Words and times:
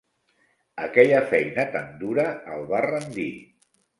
Aquella 0.85 1.19
feina 1.33 1.67
tan 1.77 1.93
dura 2.05 2.25
el 2.55 2.65
va 2.75 2.83
rendir. 2.89 3.29